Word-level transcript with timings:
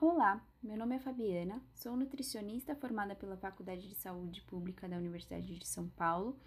Olá, 0.00 0.40
meu 0.62 0.76
nome 0.76 0.94
é 0.94 1.00
Fabiana, 1.00 1.60
sou 1.74 1.96
nutricionista 1.96 2.72
formada 2.76 3.16
pela 3.16 3.36
Faculdade 3.36 3.88
de 3.88 3.96
Saúde 3.96 4.40
Pública 4.42 4.88
da 4.88 4.96
Universidade 4.96 5.58
de 5.58 5.66
São 5.66 5.88
Paulo. 5.88 6.38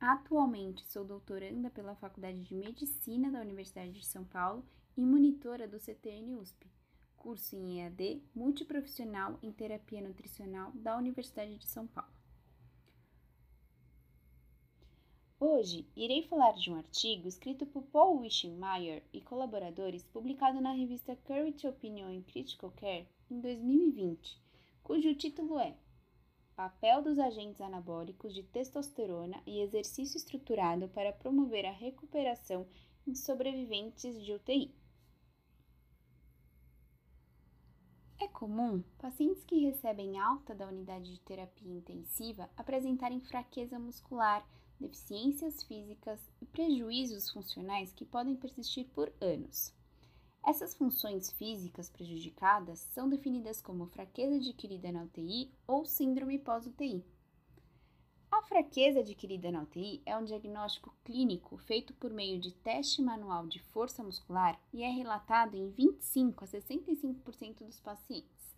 Atualmente 0.00 0.86
sou 0.86 1.04
doutoranda 1.04 1.68
pela 1.68 1.94
Faculdade 1.96 2.42
de 2.42 2.54
Medicina 2.54 3.30
da 3.30 3.42
Universidade 3.42 3.92
de 3.92 4.06
São 4.06 4.24
Paulo 4.24 4.64
e 4.96 5.04
monitora 5.04 5.68
do 5.68 5.78
CTN 5.78 6.36
USP, 6.36 6.66
curso 7.14 7.54
em 7.54 7.82
EAD 7.82 8.22
multiprofissional 8.34 9.38
em 9.42 9.52
terapia 9.52 10.00
nutricional 10.00 10.72
da 10.72 10.96
Universidade 10.96 11.58
de 11.58 11.66
São 11.66 11.86
Paulo. 11.86 12.23
Hoje 15.46 15.86
irei 15.94 16.22
falar 16.22 16.52
de 16.52 16.70
um 16.70 16.76
artigo 16.76 17.28
escrito 17.28 17.66
por 17.66 17.82
Paul 17.82 18.20
Wischmeyer 18.20 19.02
e 19.12 19.20
colaboradores, 19.20 20.02
publicado 20.02 20.58
na 20.58 20.72
revista 20.72 21.14
Current 21.16 21.62
Opinion 21.64 22.08
in 22.08 22.22
Critical 22.22 22.70
Care 22.70 23.06
em 23.30 23.42
2020, 23.42 24.40
cujo 24.82 25.14
título 25.14 25.58
é 25.58 25.76
Papel 26.56 27.02
dos 27.02 27.18
agentes 27.18 27.60
anabólicos 27.60 28.32
de 28.32 28.42
testosterona 28.42 29.38
e 29.46 29.60
exercício 29.60 30.16
estruturado 30.16 30.88
para 30.88 31.12
promover 31.12 31.66
a 31.66 31.72
recuperação 31.72 32.66
em 33.06 33.14
sobreviventes 33.14 34.24
de 34.24 34.32
UTI. 34.32 34.74
É 38.18 38.26
comum 38.28 38.82
pacientes 38.96 39.44
que 39.44 39.66
recebem 39.66 40.18
alta 40.18 40.54
da 40.54 40.66
unidade 40.66 41.12
de 41.12 41.20
terapia 41.20 41.70
intensiva 41.70 42.48
apresentarem 42.56 43.20
fraqueza 43.20 43.78
muscular, 43.78 44.42
deficiências 44.80 45.62
físicas 45.62 46.20
e 46.40 46.46
prejuízos 46.46 47.30
funcionais 47.30 47.92
que 47.92 48.04
podem 48.04 48.36
persistir 48.36 48.86
por 48.94 49.12
anos. 49.20 49.72
Essas 50.46 50.74
funções 50.74 51.30
físicas 51.32 51.88
prejudicadas 51.88 52.78
são 52.92 53.08
definidas 53.08 53.62
como 53.62 53.86
fraqueza 53.86 54.36
adquirida 54.36 54.92
na 54.92 55.04
UTI 55.04 55.50
ou 55.66 55.86
síndrome 55.86 56.38
pós-UTI. 56.38 57.02
A 58.30 58.42
fraqueza 58.42 59.00
adquirida 59.00 59.50
na 59.50 59.62
UTI 59.62 60.02
é 60.04 60.16
um 60.16 60.24
diagnóstico 60.24 60.94
clínico 61.04 61.56
feito 61.56 61.94
por 61.94 62.12
meio 62.12 62.40
de 62.40 62.52
teste 62.52 63.00
manual 63.00 63.46
de 63.46 63.60
força 63.60 64.02
muscular 64.02 64.60
e 64.72 64.82
é 64.82 64.90
relatado 64.90 65.54
em 65.54 65.70
25 65.70 66.44
a 66.44 66.48
65% 66.48 67.64
dos 67.64 67.80
pacientes. 67.80 68.53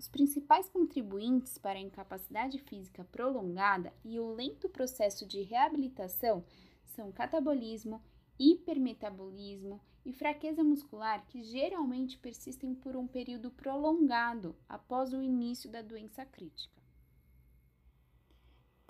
Os 0.00 0.08
principais 0.08 0.66
contribuintes 0.66 1.58
para 1.58 1.78
a 1.78 1.82
incapacidade 1.82 2.58
física 2.58 3.04
prolongada 3.12 3.92
e 4.02 4.18
o 4.18 4.32
lento 4.32 4.66
processo 4.66 5.26
de 5.26 5.42
reabilitação 5.42 6.42
são 6.86 7.12
catabolismo, 7.12 8.02
hipermetabolismo 8.38 9.78
e 10.02 10.10
fraqueza 10.14 10.64
muscular 10.64 11.26
que 11.26 11.42
geralmente 11.42 12.16
persistem 12.16 12.74
por 12.74 12.96
um 12.96 13.06
período 13.06 13.50
prolongado 13.50 14.56
após 14.66 15.12
o 15.12 15.20
início 15.20 15.68
da 15.68 15.82
doença 15.82 16.24
crítica. 16.24 16.79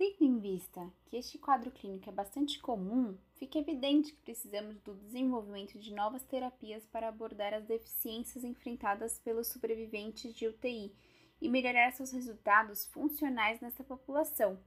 Tendo 0.00 0.24
em 0.24 0.38
vista 0.38 0.90
que 1.04 1.18
este 1.18 1.36
quadro 1.36 1.70
clínico 1.70 2.08
é 2.08 2.12
bastante 2.12 2.58
comum, 2.58 3.18
fica 3.34 3.58
evidente 3.58 4.12
que 4.14 4.22
precisamos 4.22 4.80
do 4.80 4.94
desenvolvimento 4.94 5.78
de 5.78 5.92
novas 5.92 6.22
terapias 6.22 6.86
para 6.86 7.08
abordar 7.08 7.52
as 7.52 7.66
deficiências 7.66 8.42
enfrentadas 8.42 9.18
pelos 9.18 9.48
sobreviventes 9.48 10.34
de 10.34 10.46
UTI 10.46 10.90
e 11.38 11.50
melhorar 11.50 11.92
seus 11.92 12.12
resultados 12.12 12.86
funcionais 12.86 13.60
nessa 13.60 13.84
população. 13.84 14.58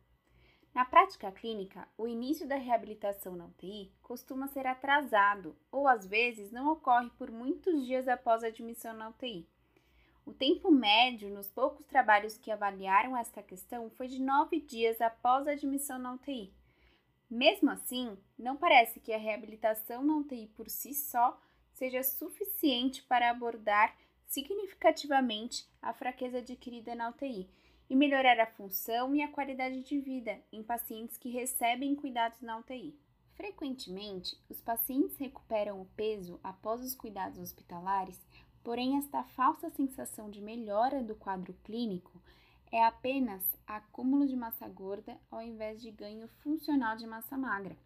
Na 0.71 0.85
prática 0.85 1.31
clínica, 1.31 1.87
o 1.97 2.07
início 2.07 2.47
da 2.47 2.57
reabilitação 2.57 3.35
na 3.35 3.47
UTI 3.47 3.91
costuma 4.03 4.47
ser 4.49 4.67
atrasado 4.67 5.57
ou 5.71 5.87
às 5.87 6.05
vezes 6.05 6.51
não 6.51 6.71
ocorre 6.71 7.09
por 7.17 7.31
muitos 7.31 7.83
dias 7.83 8.07
após 8.07 8.43
a 8.43 8.49
admissão 8.49 8.93
na 8.93 9.09
UTI. 9.09 9.49
O 10.25 10.31
tempo 10.31 10.71
médio 10.71 11.29
nos 11.29 11.49
poucos 11.49 11.85
trabalhos 11.85 12.37
que 12.37 12.49
avaliaram 12.49 13.15
esta 13.17 13.43
questão 13.43 13.89
foi 13.91 14.07
de 14.07 14.21
nove 14.21 14.61
dias 14.61 15.01
após 15.01 15.47
a 15.47 15.51
admissão 15.51 15.99
na 15.99 16.13
UTI. 16.13 16.53
Mesmo 17.29 17.69
assim, 17.69 18.17
não 18.37 18.55
parece 18.55 18.99
que 18.99 19.11
a 19.11 19.17
reabilitação 19.17 20.03
na 20.03 20.15
UTI 20.17 20.47
por 20.55 20.69
si 20.69 20.93
só 20.93 21.37
seja 21.73 22.03
suficiente 22.03 23.03
para 23.03 23.29
abordar 23.29 23.97
significativamente 24.25 25.67
a 25.81 25.93
fraqueza 25.93 26.37
adquirida 26.37 26.95
na 26.95 27.09
UTI 27.09 27.49
e 27.89 27.95
melhorar 27.95 28.39
a 28.39 28.47
função 28.47 29.13
e 29.13 29.21
a 29.21 29.27
qualidade 29.27 29.81
de 29.81 29.99
vida 29.99 30.39
em 30.51 30.63
pacientes 30.63 31.17
que 31.17 31.29
recebem 31.29 31.95
cuidados 31.95 32.39
na 32.41 32.57
UTI. 32.57 32.97
Frequentemente, 33.35 34.37
os 34.49 34.61
pacientes 34.61 35.17
recuperam 35.17 35.81
o 35.81 35.85
peso 35.97 36.39
após 36.43 36.81
os 36.81 36.95
cuidados 36.95 37.39
hospitalares 37.39 38.19
Porém, 38.63 38.97
esta 38.97 39.23
falsa 39.23 39.69
sensação 39.69 40.29
de 40.29 40.41
melhora 40.41 41.03
do 41.03 41.15
quadro 41.15 41.53
clínico 41.63 42.11
é 42.71 42.83
apenas 42.83 43.43
acúmulo 43.67 44.25
de 44.25 44.35
massa 44.35 44.67
gorda 44.67 45.19
ao 45.29 45.41
invés 45.41 45.81
de 45.81 45.91
ganho 45.91 46.27
funcional 46.41 46.95
de 46.95 47.05
massa 47.05 47.37
magra. 47.37 47.77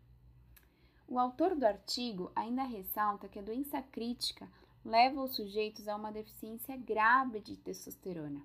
O 1.07 1.17
autor 1.17 1.55
do 1.55 1.65
artigo 1.65 2.31
ainda 2.35 2.63
ressalta 2.63 3.27
que 3.27 3.39
a 3.39 3.41
doença 3.41 3.81
crítica 3.81 4.47
leva 4.85 5.21
os 5.21 5.35
sujeitos 5.35 5.87
a 5.87 5.95
uma 5.95 6.11
deficiência 6.11 6.77
grave 6.77 7.39
de 7.39 7.57
testosterona. 7.57 8.41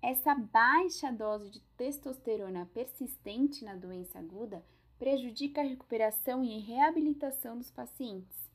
Essa 0.00 0.34
baixa 0.34 1.10
dose 1.10 1.50
de 1.50 1.60
testosterona 1.76 2.68
persistente 2.72 3.64
na 3.64 3.74
doença 3.74 4.18
aguda 4.18 4.64
prejudica 4.98 5.60
a 5.60 5.64
recuperação 5.64 6.44
e 6.44 6.60
reabilitação 6.60 7.58
dos 7.58 7.70
pacientes. 7.70 8.47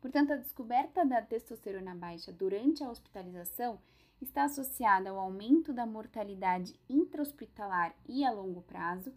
Portanto, 0.00 0.32
a 0.32 0.36
descoberta 0.36 1.04
da 1.04 1.20
testosterona 1.20 1.94
baixa 1.94 2.32
durante 2.32 2.84
a 2.84 2.90
hospitalização 2.90 3.80
está 4.20 4.44
associada 4.44 5.10
ao 5.10 5.18
aumento 5.18 5.72
da 5.72 5.86
mortalidade 5.86 6.78
intra-hospitalar 6.88 7.94
e 8.08 8.24
a 8.24 8.30
longo 8.30 8.62
prazo 8.62 9.12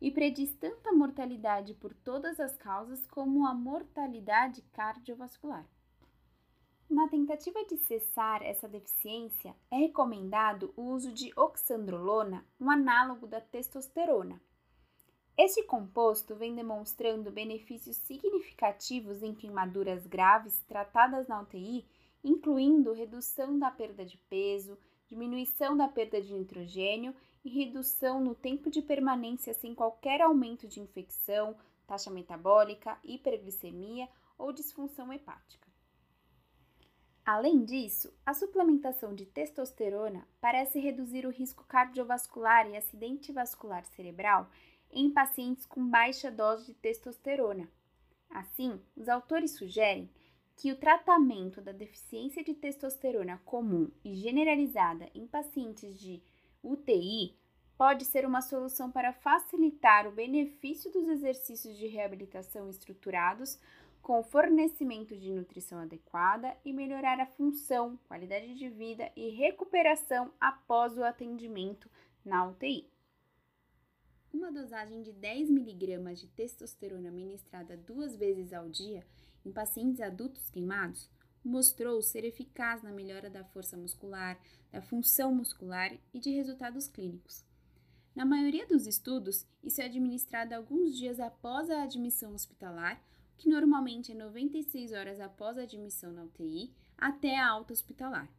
e 0.00 0.10
prediz 0.10 0.52
tanto 0.54 0.88
a 0.88 0.92
mortalidade 0.92 1.74
por 1.74 1.94
todas 1.94 2.40
as 2.40 2.56
causas 2.56 3.06
como 3.06 3.46
a 3.46 3.54
mortalidade 3.54 4.62
cardiovascular. 4.72 5.64
Na 6.90 7.08
tentativa 7.08 7.64
de 7.64 7.78
cessar 7.78 8.42
essa 8.42 8.68
deficiência, 8.68 9.54
é 9.70 9.76
recomendado 9.76 10.74
o 10.76 10.82
uso 10.82 11.12
de 11.12 11.32
oxandrolona, 11.34 12.44
um 12.60 12.70
análogo 12.70 13.26
da 13.26 13.40
testosterona. 13.40 14.38
Este 15.36 15.62
composto 15.62 16.34
vem 16.34 16.54
demonstrando 16.54 17.30
benefícios 17.30 17.96
significativos 17.96 19.22
em 19.22 19.34
queimaduras 19.34 20.06
graves 20.06 20.60
tratadas 20.68 21.26
na 21.26 21.40
UTI, 21.40 21.86
incluindo 22.22 22.92
redução 22.92 23.58
da 23.58 23.70
perda 23.70 24.04
de 24.04 24.18
peso, 24.28 24.78
diminuição 25.08 25.76
da 25.76 25.88
perda 25.88 26.20
de 26.20 26.34
nitrogênio 26.34 27.14
e 27.44 27.48
redução 27.48 28.20
no 28.20 28.34
tempo 28.34 28.70
de 28.70 28.82
permanência 28.82 29.54
sem 29.54 29.74
qualquer 29.74 30.20
aumento 30.20 30.68
de 30.68 30.80
infecção, 30.80 31.56
taxa 31.86 32.10
metabólica, 32.10 32.98
hiperglicemia 33.02 34.08
ou 34.38 34.52
disfunção 34.52 35.12
hepática. 35.12 35.66
Além 37.24 37.64
disso, 37.64 38.12
a 38.26 38.34
suplementação 38.34 39.14
de 39.14 39.24
testosterona 39.24 40.26
parece 40.40 40.80
reduzir 40.80 41.24
o 41.24 41.30
risco 41.30 41.64
cardiovascular 41.64 42.68
e 42.68 42.76
acidente 42.76 43.32
vascular 43.32 43.84
cerebral 43.86 44.50
em 44.92 45.10
pacientes 45.10 45.64
com 45.64 45.88
baixa 45.88 46.30
dose 46.30 46.66
de 46.66 46.74
testosterona. 46.74 47.68
Assim, 48.30 48.80
os 48.96 49.08
autores 49.08 49.52
sugerem 49.52 50.10
que 50.56 50.70
o 50.70 50.76
tratamento 50.76 51.60
da 51.60 51.72
deficiência 51.72 52.44
de 52.44 52.54
testosterona 52.54 53.40
comum 53.44 53.90
e 54.04 54.14
generalizada 54.14 55.08
em 55.14 55.26
pacientes 55.26 55.98
de 55.98 56.22
UTI 56.62 57.34
pode 57.76 58.04
ser 58.04 58.24
uma 58.24 58.40
solução 58.40 58.90
para 58.90 59.12
facilitar 59.12 60.06
o 60.06 60.12
benefício 60.12 60.90
dos 60.92 61.08
exercícios 61.08 61.76
de 61.76 61.86
reabilitação 61.86 62.68
estruturados 62.68 63.58
com 64.00 64.20
o 64.20 64.24
fornecimento 64.24 65.16
de 65.16 65.32
nutrição 65.32 65.78
adequada 65.78 66.56
e 66.64 66.72
melhorar 66.72 67.20
a 67.20 67.26
função, 67.26 67.98
qualidade 68.08 68.54
de 68.54 68.68
vida 68.68 69.10
e 69.16 69.30
recuperação 69.30 70.32
após 70.40 70.98
o 70.98 71.04
atendimento 71.04 71.88
na 72.24 72.46
UTI. 72.46 72.88
Uma 74.32 74.50
dosagem 74.50 75.02
de 75.02 75.12
10 75.12 75.50
mg 75.50 76.14
de 76.14 76.26
testosterona 76.28 77.10
ministrada 77.10 77.76
duas 77.76 78.16
vezes 78.16 78.52
ao 78.52 78.68
dia 78.68 79.06
em 79.44 79.52
pacientes 79.52 80.00
adultos 80.00 80.48
queimados 80.48 81.10
mostrou 81.44 82.00
ser 82.00 82.24
eficaz 82.24 82.82
na 82.82 82.90
melhora 82.92 83.28
da 83.28 83.44
força 83.44 83.76
muscular, 83.76 84.40
da 84.70 84.80
função 84.80 85.34
muscular 85.34 85.92
e 86.14 86.18
de 86.18 86.30
resultados 86.30 86.88
clínicos. 86.88 87.44
Na 88.14 88.24
maioria 88.24 88.66
dos 88.66 88.86
estudos, 88.86 89.46
isso 89.62 89.82
é 89.82 89.84
administrado 89.84 90.54
alguns 90.54 90.96
dias 90.96 91.18
após 91.20 91.68
a 91.68 91.82
admissão 91.82 92.32
hospitalar, 92.34 93.02
que 93.36 93.48
normalmente 93.48 94.12
é 94.12 94.14
96 94.14 94.92
horas 94.92 95.20
após 95.20 95.58
a 95.58 95.62
admissão 95.62 96.12
na 96.12 96.24
UTI, 96.24 96.72
até 96.96 97.36
a 97.36 97.48
alta 97.48 97.72
hospitalar. 97.72 98.30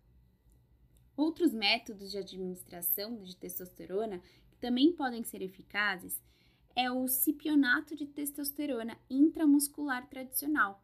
Outros 1.15 1.53
métodos 1.53 2.11
de 2.11 2.17
administração 2.17 3.21
de 3.21 3.35
testosterona 3.35 4.21
também 4.63 4.93
podem 4.93 5.25
ser 5.25 5.41
eficazes 5.41 6.23
é 6.73 6.89
o 6.89 7.05
cipionato 7.05 7.97
de 7.97 8.05
testosterona 8.05 8.97
intramuscular 9.09 10.07
tradicional, 10.07 10.81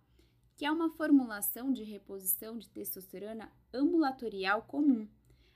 que 0.57 0.65
é 0.65 0.71
uma 0.71 0.89
formulação 0.89 1.71
de 1.71 1.83
reposição 1.83 2.57
de 2.57 2.69
testosterona 2.69 3.49
ambulatorial 3.73 4.63
comum, 4.63 5.07